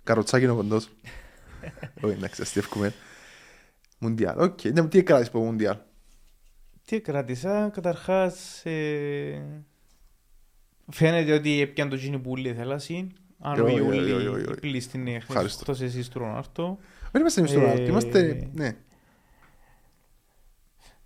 [0.04, 0.88] Καροτσάκι είναι ο κοντός.
[2.00, 2.94] Όχι, εντάξει, αστεύκουμε.
[3.98, 4.38] Μουντιάλ.
[4.40, 5.76] Οκ, ναι, τι έκανες από Μουντιάλ;
[6.84, 9.64] Τι κράτησα, καταρχάς ε,
[10.90, 13.12] φαίνεται ότι έπιαν το γίνει που ούλη θέλαση.
[13.40, 13.92] Αν Ω, ο ω, ω, ω, ω.
[13.92, 15.58] Ιούλη πλήστην είναι Ευχαριστώ.
[15.60, 16.78] εκτός εσείς του Ρονάρτο.
[17.10, 18.48] Δεν είμαστε εμείς στο Ε, Ρονάλντο, είμαστε...
[18.52, 18.76] Ναι.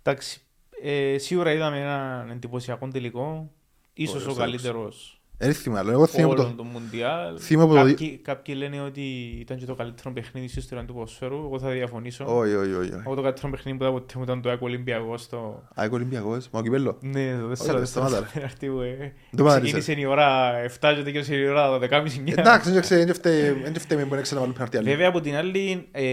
[0.03, 0.41] Εντάξει,
[0.81, 3.51] ε, σίγουρα είδαμε έναν εντυπωσιακό τελικό.
[3.93, 6.55] Ίσως Ωραίος ο καλύτερος Δεν θυμάμαι, εγώ θυμάμαι όλων το...
[6.55, 7.37] των Μουντιάλ.
[7.39, 9.01] θυμάμαι από το- Κάποιοι, κάποιοι λένε ότι
[9.39, 11.35] ήταν και το καλύτερο παιχνίδι στη ιστορία του ποδοσφαίρου.
[11.35, 12.23] Εγώ θα διαφωνήσω.
[12.27, 12.91] Όχι, όχι, όχι.
[12.91, 13.01] όχι.
[13.05, 15.63] Εγώ το καλύτερο παιχνίδι που είδα ποτέ μου ήταν το Άκο Ολυμπιακό στο...
[15.79, 16.97] Α, εγώ Ολυμπιακός, μα ο Κυπέλλο.
[17.01, 18.25] Ναι, το 4 δεν σταμάτα, ρε.
[18.33, 19.71] πέναρτι που ε, Το μάθησες.
[19.71, 22.33] ξεκίνησε η ώρα 7 και τελείωσε η ώρα 12.30 μια.
[22.37, 24.89] Εντάξει, δεν ξέρω, δεν φταίει- δεν φταίει που δεν ξαναβάλουν πέναρτι άλλη.
[24.89, 26.03] Βέβαια από την άλλη, ε,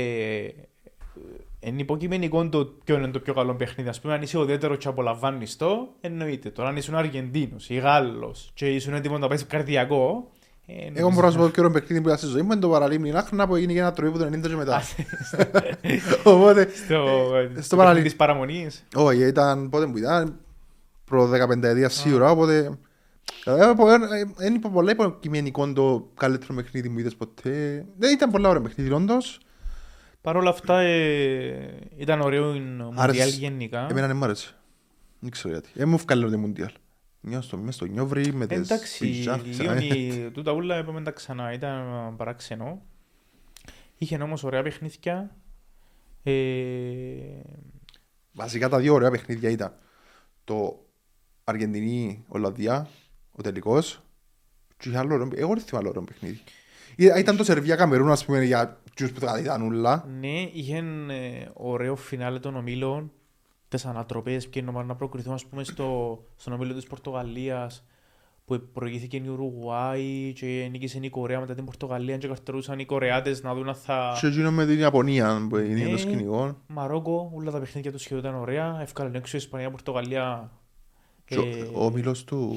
[1.64, 3.88] είναι υποκειμενικό το ποιο είναι το πιο καλό παιχνίδι.
[3.88, 6.50] Α πούμε, αν είσαι ουδέτερο και απολαμβάνεις το, εννοείται.
[6.50, 10.30] Τώρα, αν ήσουν Αργεντίνος ή Γάλλος και ήσουν έτοιμος να πάει καρδιακό.
[10.66, 12.52] ε, Εγώ νομίζω- μπορώ να σου πω πιο ωραίο παιχνίδι που είδα στη ζωή μου
[12.52, 14.82] είναι το παραλίμνη Άχνα που έγινε για ένα τροπή που τον 90 και μετά.
[16.24, 17.06] Οπότε, Στο,
[17.54, 18.84] στο στο παραλί- της παραμονής.
[18.94, 20.36] όχι, ήταν πότε που ήταν,
[21.04, 22.78] προ 15 ετία σίγουρα, οπότε...
[24.36, 27.84] Δεν είπα πολλά υποκειμενικό το καλύτερο παιχνίδι που είδες ποτέ.
[27.98, 29.40] Δεν ήταν πολλά ωραίο παιχνίδι όντως.
[30.22, 33.36] Παρ' όλα αυτά, ε, ήταν ωραίο η Μουντιάλ Άρεσες.
[33.36, 33.86] γενικά.
[33.90, 34.54] Εμένα δεν μ' άρεσε.
[35.18, 35.70] Δεν ξέρω γιατί.
[35.74, 36.70] Δεν μου βγάλε το Μουντιάλ.
[37.20, 39.58] Νιώθω στο, μες στο νιόβρι με τις Εντάξει, πιζάκες.
[39.60, 41.82] λίγο η- τούτα ούλα είπαμε τα ξανά, ήταν
[42.16, 42.82] παράξενο.
[43.98, 45.36] Είχε όμως ωραία παιχνίδια.
[46.22, 46.32] Ε,
[48.32, 49.74] Βασικά τα δύο ωραία παιχνίδια ήταν
[50.44, 50.84] το
[51.44, 52.88] Αργεντινή-Ολλανδία,
[53.32, 54.02] ο τελικός,
[54.76, 56.40] και είχε άλλο ωραίο- εγώ δεν θυμάμαι άλλο ωραίο παιχνίδι.
[56.96, 60.08] Ή- Ήταν το Σερβία-Καμερούν, ας πούμε, για τους που τα ήταν ούλα.
[60.20, 63.12] ναι, είχε ε, ωραίο φινάλε των ομίλων.
[63.68, 67.84] Τις ανατροπές και να να προκριθούν ας πούμε στο, στον ομίλο της Πορτογαλίας
[68.44, 73.42] που προηγήθηκε η Ουρουγουάη και νίκησε η Κορέα μετά την Πορτογαλία και καρτερούσαν οι Κορεάτες
[73.42, 74.16] να δουν αν θα...
[74.20, 75.90] Και εκείνο με την Ιαπωνία που έγινε Ναι.
[75.90, 76.56] το σκηνικό.
[76.66, 78.78] Μαρόκο, όλα τα παιχνίδια τους σχεδόν ήταν ωραία.
[78.80, 80.50] Εύκαλαν έξω η Ισπανία, Πορτογαλία.
[81.24, 82.56] Και ο- Ε, Ο όμιλος του,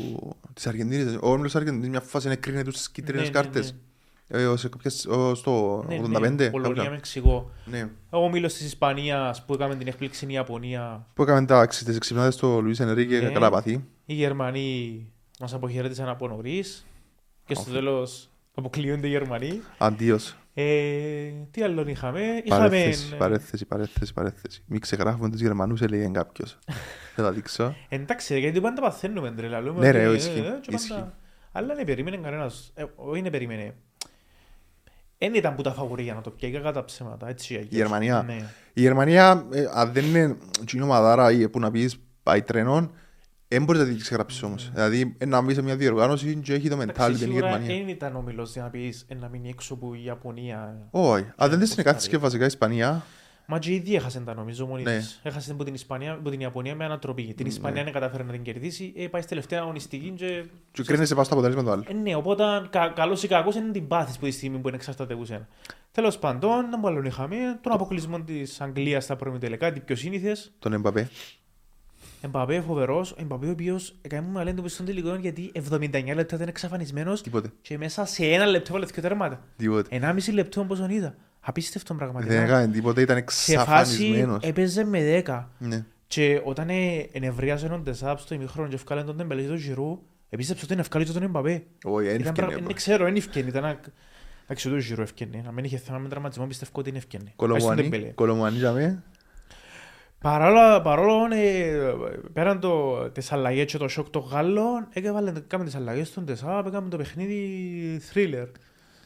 [0.53, 3.75] της Αργεντινής, ο όμιλος της Αργεντινής μια φάση έκρινε τους στις κίτρινες ναι, ναι, κάρτες.
[4.27, 4.41] Ναι.
[4.41, 6.35] Ε, ως- κάποιες- ως το Ναι, 85.
[6.35, 6.91] ναι, κάπου Πολωνία, εκεί.
[6.91, 7.51] Μεξικό.
[7.65, 7.89] Ναι.
[8.11, 11.05] Εγώ μίλω της Ισπανίας που έκαμε την έκπληξη στην Ιαπωνία.
[11.13, 13.29] Που έκαμε τα ξ- τις εξυπνάδες στο Λουίς Ενρίκε Ναι.
[13.29, 13.83] καλά πάθη.
[14.05, 15.05] Οι Γερμανοί
[15.39, 16.85] μας αποχαιρέτησαν από νωρίς.
[17.45, 17.71] Και στο Οφ.
[17.75, 19.61] τέλος αποκλείονται οι Γερμανοί.
[19.77, 20.35] Αντίος.
[20.53, 22.69] Ε, τι άλλο είχαμε; Είχαμε...
[22.69, 24.63] Παρέθεση, παρέθεση, παρέθεση, παρέθεση.
[24.65, 26.57] Μην ξεγράφουμε τους Γερμανούς, έλεγε κάποιος.
[27.15, 27.75] Θα τα δείξω.
[27.89, 31.05] Εντάξει, γιατί πάντα παθαίνουμε τρε, λαλούμε Ναι, ρε, ότι, ισχύει, ε, και πάντα- ισχύει.
[31.51, 32.71] Αλλά δεν περίμενε κανένας.
[32.75, 33.75] Ε, όχι δεν περίμενε.
[35.17, 37.29] Δεν ήταν που τα φαβορεί για να το πιέει κατά ψέματα.
[37.29, 38.23] Έτσι, η Γερμανία.
[38.27, 38.49] Ναι.
[38.73, 42.91] Η Γερμανία, ε, αν δεν είναι κοινή ομαδάρα ή που να πεις πάει τρένον,
[43.47, 44.71] δεν μπορείς να την ξεγράψεις όμως.
[44.73, 47.75] Δηλαδή, ε, να μπεις σε μια διοργάνωση και έχει το Εντάξει, mentality η σίγουρα Γερμανία.
[47.75, 50.87] δεν ήταν όμιλος για να πεις ε, να μείνει έξω που η Ιαπωνία.
[50.91, 53.05] Όχι, αν δεν πώς της είναι κάτι θα και βασικά η Ισπανία,
[53.47, 54.97] Μα και ήδη έχασε τα νομίζω μόνη Ναι.
[54.97, 55.19] της.
[55.23, 57.33] Έχασε από την, Ισπανία, από την Ιαπωνία με ανατροπή.
[57.37, 58.93] Την Ισπανία δεν κατάφερε να την κερδίσει.
[58.97, 60.45] Ε, πάει στη τελευταία αγωνιστική και...
[60.71, 61.83] και κρίνεσαι πάνω στο αποτέλεσμα του άλλου.
[61.87, 64.77] Ε, ναι, οπότε κα, καλός ή κακός είναι την πάθης που τη στιγμή που είναι
[64.77, 65.47] εξαρτατεύουσαν.
[65.91, 70.51] Τέλος πάντων, να μου άλλον είχαμε τον αποκλεισμό της Αγγλίας στα προημιτελικά, τι πιο σύνηθες.
[70.59, 71.09] Τον Εμπαπέ.
[72.21, 76.35] Εμπαπέ φοβερός, ο Εμπαπέ ο οποίος έκανε μου μαλέν το στον τελικό γιατί 79 λεπτά
[76.35, 77.51] ήταν εξαφανισμένος Τίποτε.
[77.61, 79.41] και μέσα σε ένα λεπτό βάλε δύο τέρματα.
[79.57, 79.99] Τίποτε.
[80.27, 81.15] 1,5 λεπτό όπως τον είδα.
[81.47, 82.33] Απίστευτο Δεν πραγματικά.
[82.41, 84.43] έκανε τίποτε, ήταν Σε φάση εξαφανισμένος.
[84.43, 85.43] έπαιζε με 10.
[85.57, 85.85] Ναι.
[86.07, 90.63] Και όταν ε, ενευρίασε τον Τεσάπ στο ημίχρονο και ευκάλε τον Τεμπελέ τον Γιρού, επίστεψε
[90.63, 91.63] ότι είναι ευκάλει τον Εμπαπέ.
[91.83, 92.47] Όχι, δεν Ήταν ευκαινεί.
[92.51, 93.47] πραγ- Δεν ξέρω, είναι ευκαινή.
[93.47, 93.85] Ήταν ακ-
[94.43, 95.41] Εντάξει, το Γιρού ευκαινή.
[95.45, 97.23] Να μην είχε θέμα με τραυματισμό, πιστεύω ότι είναι ευκαινή.
[97.23, 98.07] Πάει στον Κολομουανί, Ντεμπελέ.
[98.11, 99.03] Κολομουανί για μέ.
[100.21, 101.93] Παρόλο, παρόλο ε,
[102.33, 106.67] πέραν το, τις αλλαγές και το σοκ των Γάλλων, έκαμε κάμε τις αλλαγές στον Τεσάπ,
[106.67, 108.47] έκαμε το παιχνίδι thriller.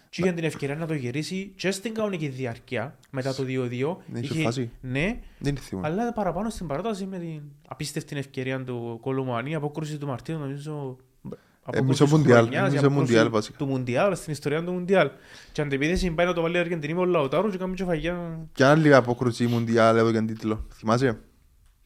[0.10, 3.98] Και είχε την ευκαιρία να το γυρίσει και στην κανονική διάρκεια, μετά το 2-2.
[4.06, 4.72] Δεν είχε φάση.
[4.82, 5.82] Ναι, Δεν θυμώ.
[5.84, 10.98] αλλά παραπάνω στην παράταση με την απίστευτη ευκαιρία του Κολομουανί, απόκρουση του Μαρτίνου, νομίζω.
[11.32, 13.58] Ε, απόκρουση μισό της Μουντιάλ, χρονιάς, μισό απόκρουση Μουντιάλ βασικά.
[13.58, 15.10] Του Μουντιάλ, στην ιστορία του Μουντιάλ.
[15.52, 18.39] Και αντεπίδεση πάει να το βάλει η Αργεντινή με ο Λαουτάρο και κάνει και φαγιά
[18.54, 20.65] Και άλλη απόκρουση Μουντιάλ εδώ και τίτλο.
[20.74, 21.19] Θυμάσαι;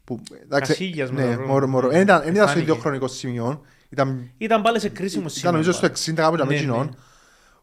[0.04, 1.90] Που, εντάξει, Κασίγιας με ναι, το- μωρό, μωρό.
[1.90, 2.72] Δεν ήταν, δεν ήταν στο Φάνηκε.
[2.72, 3.62] ίδιο χρονικό σημείο.
[3.90, 5.40] Ήταν, Ήταν πάλι σε κρίσιμο σημείο.
[5.40, 5.94] ήταν νομίζω στο πάλι.
[5.94, 6.86] 60 κάπου για Ναι, εκείνον.
[6.86, 6.92] ναι.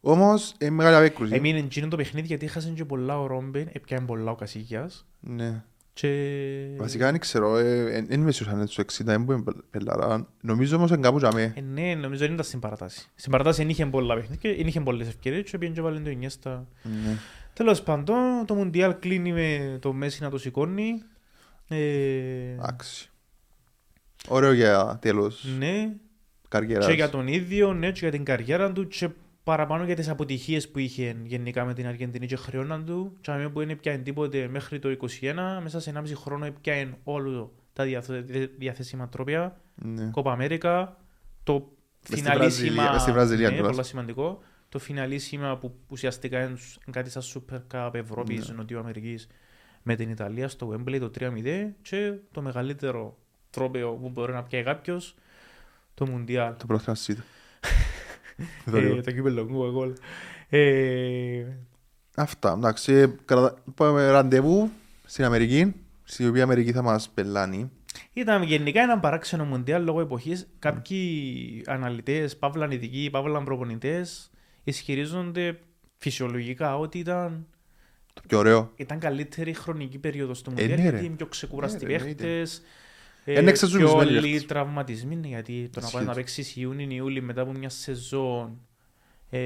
[0.01, 1.35] Όμως, είναι μεγάλη απέκρουση.
[1.35, 5.07] Έμεινε εκείνο το παιχνίδι γιατί έχασαν και πολλά ο Ρόμπεν, έπιανε πολλά ο Κασίγιας.
[5.21, 5.65] Ναι.
[5.93, 6.77] Και...
[6.77, 10.27] Βασικά δεν ξέρω, ε, δεν είμαι σίγουρος αν είναι στο 60, δεν μπορεί να πελάρα.
[10.41, 11.53] Νομίζω όμως είναι κάπου για μέ.
[11.57, 13.09] Ε, ναι, νομίζω δεν ήταν στην παρατάση.
[13.15, 16.11] Στην παρατάση δεν είχε πολλά παιχνίδια, δεν είχε πολλές ευκαιρίες και πήγαινε και βάλει το
[16.11, 16.67] Ινιέστα.
[16.83, 17.17] Ναι.
[17.53, 21.03] Τέλος πάντων, το Μουντιάλ κλείνει με το Μέση να το σηκώνει.
[21.69, 21.77] Ε,
[22.53, 23.11] Εντάξει.
[24.29, 25.93] Ωραίο για τέλος ναι,
[26.49, 26.87] καριέρας.
[26.87, 29.09] και για τον ίδιο, ναι, και για την καριέρα του και
[29.45, 33.17] παραπάνω για τις αποτυχίες που είχε γενικά με την Αργεντινή και χρεώναν του.
[33.21, 37.53] Και αμέσως που είναι πια τίποτε μέχρι το 21, μέσα σε 1,5 χρόνο έπιανε όλο
[37.73, 39.61] τα διαθε- διαθέσιμα τρόπια.
[39.75, 40.11] Ναι.
[40.11, 40.97] Κόπα Αμέρικα,
[41.45, 41.73] το
[42.03, 42.73] στη φιναλίσιμα.
[42.73, 43.73] Βραζιλία, μες στη Βραζιλία ναι, κιόλας.
[43.75, 44.43] πολύ σημαντικό.
[44.69, 48.55] Το φιναλίσιμα που ουσιαστικά είναι σ- είναι κάτι σαν Super Cup Ευρώπης, Ναι.
[48.55, 49.29] Νοτιού Αμερικής
[49.83, 53.17] με την Ιταλία στο Wembley το 3-0 και το μεγαλύτερο
[53.51, 55.15] τρόπαιο που μπορεί να πιάει κάποιος,
[55.95, 56.55] το Μουντιάλ.
[56.57, 57.19] Το πρώτο σίτ.
[57.19, 57.23] Ε,
[59.05, 59.93] το κύπελο μου, εγώ.
[60.49, 61.45] Ε,
[62.17, 62.93] Αυτά, εντάξει.
[62.93, 64.71] ε, κρατα- Πάμε ραντεβού
[65.05, 65.75] στην Αμερική,
[66.05, 67.71] στην οποία Αμερική θα μας πελάνει.
[68.13, 70.49] Ήταν γενικά ένα παράξενο Μουντιάλ λόγω εποχής.
[70.59, 74.31] Κάποιοι αναλυτές, παύλα ειδικοί, παύλα προπονητές,
[74.65, 75.59] ισχυρίζονται
[75.97, 77.47] φυσιολογικά ότι ήταν
[78.15, 78.71] Το πιο ωραίο.
[78.77, 81.05] ήταν καλύτερη χρονική περίοδος του Ε, Μουντιάλ ναι, γιατί ρε.
[81.05, 82.43] είναι πιο ξεκουραστοί Ναι, ρε,
[83.35, 83.67] εννοείται.
[83.67, 83.75] παίχτες.
[83.75, 84.47] Είναι Ε, πιο εξαζουμισμένοι λίγοι παίχτες.
[84.47, 86.15] τραυματισμοί είναι, γιατί το να Ισχύει πάει να του.
[86.15, 88.61] παίξεις Ιούνιο-Ιούλη μετά από μια σεζόν
[89.31, 89.41] ε,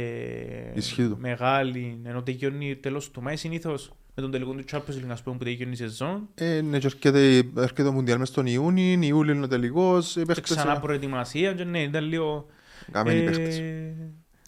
[0.75, 1.17] Ισχύει του.
[1.21, 5.37] μεγάλη, ενώ τελειώνει τέλος του Μάη συνήθως με τον τελικό του Champions League, ας πούμε,
[5.37, 9.35] που τελειώνει η σεζόν Ε, ναι, και έρχεται, έρχεται το Μουντιάλ μες τον Ιούνι, Ιούλιο
[9.35, 10.17] είναι ο τελικός.
[10.17, 12.47] ε, και παίχτες, ξανά ε, προετοιμασία και ναι, ήταν λίγο...
[12.91, 13.63] καμένοι ε, παίχτες.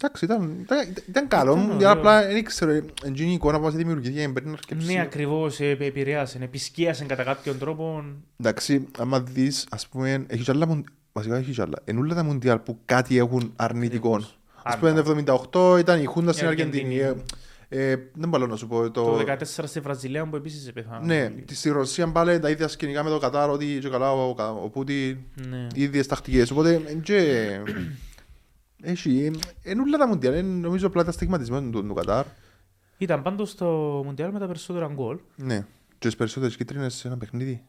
[0.03, 0.79] Εντάξει, ήταν, ήταν,
[1.09, 1.53] ήταν καλό.
[1.53, 2.11] Ήταν Μουντιάλ, ωραίο.
[2.13, 4.93] απλά δεν ξέρω, ε, είναι η εικόνα που μας δημιουργήθηκε για να παίρνει αρκεψή.
[4.95, 8.05] Ναι, ακριβώς, ε, επηρέασε, επισκίασε κατά κάποιον τρόπο.
[8.41, 11.79] Εντάξει, άμα δεις, ας πούμε, έχει κι άλλα, μουν- βασικά έχει κι άλλα.
[11.85, 14.09] Εν όλα τα Μουντιάλ που κάτι έχουν αρνητικό.
[14.15, 14.39] Ακριβώς.
[14.63, 15.01] Ας πούμε, το
[15.53, 17.03] 78 ήταν η Χούντα Η στην Αργεντινή.
[17.03, 17.25] Αργεντινή.
[17.69, 18.91] Ε, ε, δεν μπορώ να σου πω.
[18.91, 19.25] Το Το...
[19.27, 21.07] 14 στη Βραζιλία που επίσης πέθανε.
[21.15, 24.51] Ναι, στη Ρωσία πάλι τα ίδια σκηνικά με το Κατάρ, ότι και καλά ο, Κα-
[24.51, 25.17] ο Πούτιν,
[25.49, 25.67] Ναι.
[25.75, 26.51] οι ίδιες τακτικές.
[26.51, 27.47] Οπότε, εν και...
[28.89, 29.31] Έχει,
[29.63, 32.25] εν όλα τα Μουντιάλ, εν νομίζω απλά τα στιγματισμένα του, του Κατάρ.
[32.99, 33.67] Ήταν πάντως στο
[34.05, 35.19] Μουντιάλ με τα περισσότερα γκολ.
[35.37, 35.67] Ναι,
[35.99, 37.63] και τις περισσότερες κίτρινες σε ένα παιχνίδι.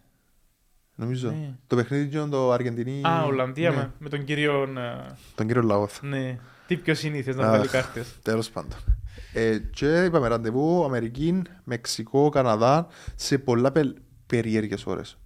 [0.95, 1.29] Νομίζω.
[1.29, 1.55] Ναι.
[1.67, 3.01] Το παιχνίδι είναι το Αργεντινή...
[3.07, 4.63] Α, Ολλανδία ναι, με, με τον κύριο...
[4.63, 6.01] ε, Τον κύριο Λαόθ.
[6.01, 6.39] Ναι.
[6.67, 7.49] Τι πιο συνήθειες να Αχ.
[7.49, 8.15] βγάλει κάρτες.
[8.21, 8.77] Τέλος πάντων.
[9.33, 13.81] Ε, και είπαμε ραντεβού Αμερική, Μεξικό, Καναδά σε πολλά πε,
[14.27, 15.17] περίεργες ώρες.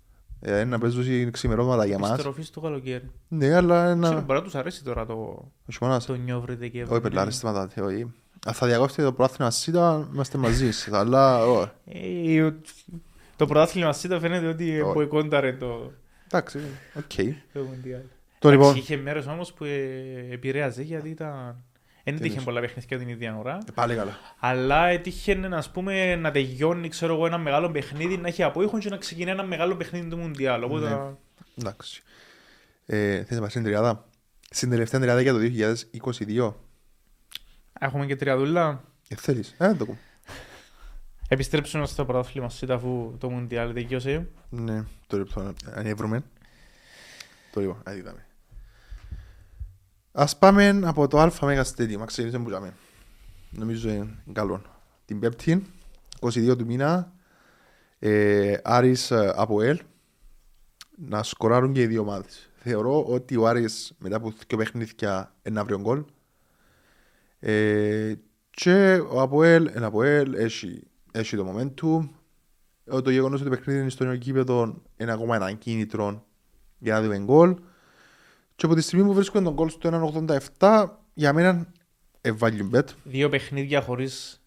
[0.43, 2.09] Ε, να παίζουν ξημερώματα για μας.
[2.09, 3.11] Επιστροφή στο καλοκαίρι.
[3.27, 4.21] Ναι, αλλά Ξέρω, ένα...
[4.21, 6.05] μπορεί να τους αρέσει τώρα το, Ο χειμώνας.
[6.05, 6.93] το νιόβρι Δεκέμβρη.
[6.93, 8.11] Όχι, πελάρες, σταματάτε, όχι.
[8.45, 10.93] Αν θα διακόψετε το πρόθυμα ΣΥΤΑ, είμαστε μαζί σας.
[10.93, 12.53] Αλλά, ω, Ε, ο-
[13.35, 14.93] Το πρωτάθλημα ΣΥΤΑ φαίνεται ότι Όχι.
[14.93, 15.91] μποϊκόνταρε το
[16.25, 16.59] εντάξει,
[16.93, 17.35] οκ.
[17.53, 18.01] το Μουντιάλ.
[18.39, 21.63] Το λοιπόν, Εντάξει, Είχε μέρες όμως που ε, επηρέαζε γιατί ήταν...
[22.03, 23.57] Δεν έτυχε εννοείς; πολλά παιχνίδια την ίδια ώρα.
[23.67, 24.17] ε, πάλι καλά.
[24.39, 28.89] Αλλά έτυχε να, πούμε, να τελειώνει ξέρω εγώ, ένα μεγάλο παιχνίδι, να έχει απόϊχον και
[28.89, 30.63] να ξεκινάει ένα μεγάλο παιχνίδι του Μουντιάλ.
[30.63, 31.15] Οπότε Ναι.
[31.55, 32.03] Εντάξει.
[32.85, 34.05] Ε, θες να πας στην τριάδα;
[34.49, 36.53] Στην τελευταία τριάδα για το 2022.
[37.79, 38.83] έχουμε και τριαδούλα.
[39.07, 39.55] Ε, θέλεις.
[39.57, 39.97] Ε, το πω.
[41.27, 44.27] Επιστρέψουμε στο πρωτάθλημα Cyta αφού το Μουντιάλ τελειώσε.
[44.49, 45.53] Ναι, το λεπτό.
[45.73, 46.23] Αν βρούμε.
[47.51, 48.25] Το λοιπόν, ας δούμε.
[50.11, 51.99] Ας πάμε από το Αλφα Μέγα Stadium.
[51.99, 52.73] Ας ξεκινήσουμε που πάμε.
[53.49, 54.61] Νομίζω είναι καλό.
[55.05, 55.65] Την Πέπτη,
[56.19, 57.13] 22 του μήνα,
[57.99, 59.79] ε, Άρης ε, από ΕΛ,
[60.95, 62.49] να σκοράρουν και οι δύο ομάδες.
[62.55, 66.03] Θεωρώ ότι ο Άρης μετά από δύο παιχνίδια ένα αύριο γκολ.
[67.39, 68.13] Ε,
[68.49, 72.09] και ο Αποέλ, ένα Αποέλ, έχει, έχει το momentum.
[72.85, 76.25] Ε, Το γεγονός ότι το παιχνίδι είναι στο νέο κήπεδο είναι ακόμα ένα κίνητρο
[76.77, 77.55] για να δούμε γκολ.
[78.61, 80.11] Και από τη στιγμή που βρίσκουμε τον γκολ στο
[80.59, 81.67] 1.87, για μένα
[82.21, 82.83] ε, value bet.
[83.03, 84.41] Δύο παιχνίδια χωρίς...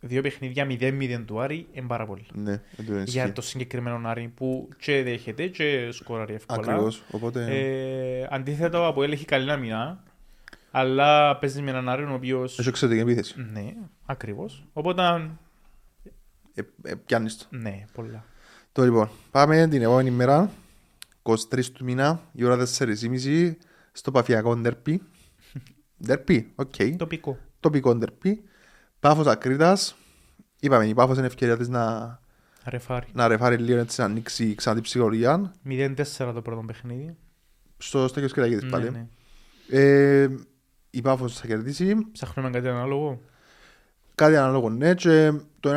[0.00, 2.26] Δύο παιχνίδια 0-0 του Άρη είναι πάρα πολύ.
[2.32, 3.32] Ναι, δεν το Για ισχύει.
[3.32, 6.60] το συγκεκριμένο Άρη που και δέχεται και σκοράρει εύκολα.
[6.60, 7.46] Ακριβώς, οπότε...
[7.48, 10.02] Ε, αντίθετα, ο Αποέλ έχει καλή άμυνα,
[10.70, 12.58] αλλά παίζει με έναν Άρη ο οποίος...
[12.58, 13.34] Έχει εξαιρετική επίθεση.
[13.52, 13.74] Ναι,
[14.06, 14.64] ακριβώς.
[14.72, 15.02] Οπότε,
[16.54, 17.46] Ε, ε, πιάνεις το.
[17.50, 18.24] ναι, πολλά.
[18.72, 20.50] Το λοιπόν, πάμε την επόμενη μέρα,
[21.50, 23.52] 23 του μήνα, η ώρα 4.30
[23.92, 25.02] στο Παφιακό Ντερπι.
[26.06, 26.74] Ντερπι, οκ.
[26.96, 27.38] Τοπικό.
[27.60, 28.42] Τοπικό ντέρμπι.
[29.00, 29.96] Πάφος Ακρίτας.
[30.60, 32.18] Είπαμε, η Πάφος είναι ευκαιρία της να,
[32.64, 33.06] Ρεφάρι.
[33.12, 35.54] να ρεφάρει λίγο έτσι, να ανοίξει ξανά την ψυχολογία.
[35.68, 35.94] 0-4
[36.34, 37.16] το πρώτο παιχνίδι.
[37.78, 38.90] Στο Στέλιος Κυριακίδης Ναι, πάλι.
[38.90, 39.06] ναι.
[39.70, 40.28] Ε,
[40.90, 41.94] η Πάφος θα κερδίσει.
[42.12, 43.20] Ψάχνουμε κάτι ανάλογο.
[44.14, 45.70] Κάτι ανάλογο ναι και το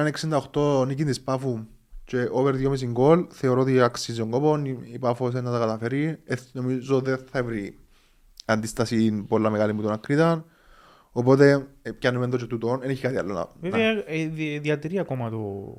[0.54, 1.66] 1.68 νίκη της Πάφου
[2.12, 6.18] και over 2,5 γκολ θεωρώ ότι αξίζει τον κόπο η η Πάφος να τα καταφέρει
[6.26, 7.78] ε, νομίζω δεν θα βρει
[8.46, 10.46] αντίσταση πολλά μεγάλη με τον Ακρίτα
[11.12, 13.48] οπότε ε, πιάνουμε το και τούτο δεν έχει κάτι άλλο να, να.
[13.70, 15.74] Βέβαια, ε, δι- διατηρεί ακόμα το,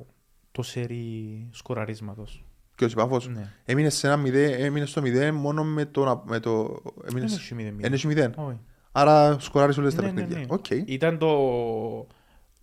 [0.51, 2.43] το σερί σκοραρίσματος.
[2.75, 3.51] και ο Πάφος; Ναι.
[3.65, 7.29] έμεινε, σε ένα 0, έμεινε στο 0 μόνο με το, να- με το έμεινε, Δεν
[7.29, 7.57] σε- έχει 0-0.
[7.83, 8.59] έμεινε στο 0 Όχι.
[8.91, 10.45] άρα σκοράρεις όλες τα Ναι, ναι, παιχνίδια ναι.
[10.49, 10.69] Οκ.
[10.85, 11.27] Ήταν το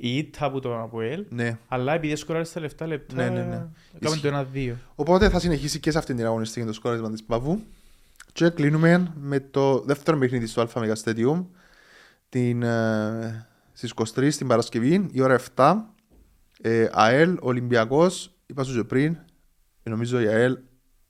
[0.02, 3.66] η ήττα από τον Αποέλ, ναι αλλά επειδή σκοράρεις στα λεφτά λεπτά, Ναι, ναι, ναι.
[3.94, 4.20] έκαμε Ισχύει.
[4.30, 4.72] το 1-2.
[4.94, 7.60] Οπότε θα συνεχίσει και σε αυτήν την αγωνιστική το σκόρισμα της Πάφου.
[8.32, 11.44] Και κλείνουμε με το δεύτερο παιχνίδι στο Άλφα Μέγα Stadium
[12.28, 15.74] την, ε, στις 23 την Παρασκευή, η ώρα 7.
[16.62, 19.16] Ε, ΑΕΛ, Ολυμπιακός, είπα σου και πριν,
[19.82, 20.58] ε, νομίζω η ΑΕΛ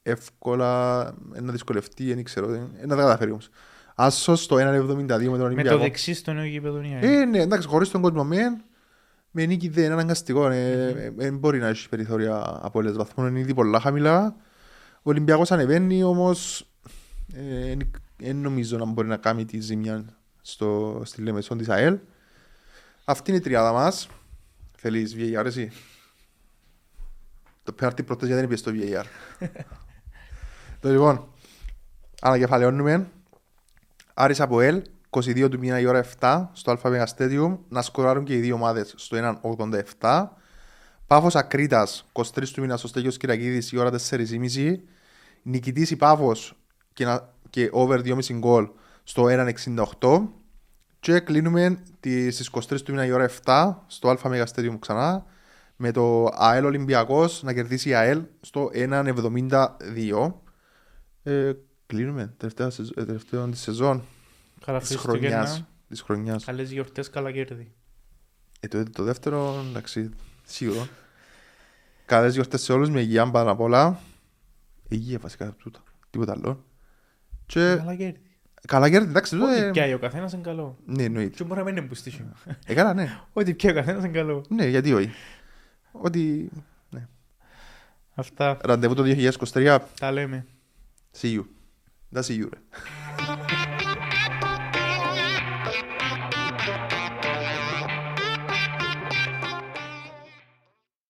[0.03, 1.01] εύκολα
[1.35, 3.49] ε, να δυσκολευτεί, δεν ξέρω, ε, να τα καταφέρει όμως.
[3.95, 4.61] Άσος το 1.72
[4.99, 5.79] με τον Με το Ολυμπιακό.
[5.79, 7.03] δεξί στο νέο γήπεδο η ΑΕΚ.
[7.03, 8.63] Ε, ναι, εντάξει, χωρίς τον κόσμο μεν,
[9.31, 10.49] με νίκη δεν είναι αναγκαστικό.
[11.17, 14.37] Δεν μπορεί να έχει περιθώρια από όλες βαθμούς, είναι ήδη πολλά χαμηλά.
[14.97, 16.71] Ο Ολυμπιακός ανεβαίνει, όμως
[18.17, 20.05] δεν νομίζω να μπορεί να κάνει τη ζημιά
[20.43, 21.99] στο, στη Λεμεσόν της ΑΕΛ.
[23.05, 24.09] Αυτή είναι η τριάδα μας.
[24.77, 25.73] Θέλεις VAR εσύ;
[27.63, 29.05] Το πέρτη πρώτος γιατί δεν είπες το VAR.
[30.81, 31.29] το λοιπόν,
[32.21, 33.11] ανακεφαλαιώνουμε.
[34.15, 38.35] Άρης από ΕΛ, 22 του μήνα η ώρα 7 στο ΑΒ Stadium, να σκοράρουν και
[38.35, 39.39] οι δύο ομάδες στο
[39.99, 40.27] 1.87.
[41.07, 44.77] Πάφος Ακρίτας, 23 του μήνα στο Στέγιος Κυριακίδης η ώρα 4.30.
[45.43, 46.57] Νικητής η Πάφος
[46.93, 48.69] και, να, και over 2,5 γκολ
[49.03, 49.27] στο
[50.01, 50.29] 1.68.
[51.01, 55.25] Και κλείνουμε τις, στις 23 του μήνα η ώρα 7 στο ΑΒ Stadium ξανά
[55.77, 60.33] με το ΑΕΛ Ολυμπιακός να κερδίσει η ΑΕΛ στο 1.72.
[61.23, 61.53] Ε,
[61.87, 64.03] κλείνουμε τελευταία, σεζ- ε, τελευταίο της σεζόν
[64.65, 65.65] Καλά της Χριστούγεννα, χρονιάς.
[65.89, 66.45] Της χρονιάς.
[66.45, 67.73] καλές γιορτές, καλά κέρδη.
[68.61, 70.11] Ε, το, το δεύτερο, εντάξει,
[70.45, 70.89] σίγουρο.
[72.07, 74.01] Καλές γιορτές σε όλους, με υγεία πάνω απ' όλα.
[74.89, 75.83] Υγεία βασικά, τούτα.
[76.11, 76.65] Τίποτα άλλο.
[77.47, 78.21] Και Καλά κέρδη.
[78.67, 80.79] καλά κέρδη, εντάξει, τούτο, Ό,τι ε, πιάει ο καθένας είναι καλό.
[80.87, 81.37] Ναι, εννοείται.
[81.37, 82.33] Και μπορεί να μην είναι μπουστίσιο.
[82.67, 83.21] Ε, καλά, ναι.
[83.33, 84.45] Ό,τι πιάει ο καθένας είναι καλό.
[84.49, 85.11] Ναι, γιατί όχι.
[85.93, 86.51] Ότι
[88.15, 89.03] Αυτά ραντεβού το
[89.53, 90.47] 2023, τα λέμε.
[91.21, 91.45] see you.
[92.15, 92.59] Da see you, ρε.